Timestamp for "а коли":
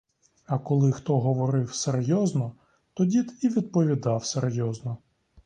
0.45-0.91